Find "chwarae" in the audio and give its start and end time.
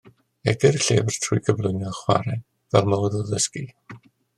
2.01-2.41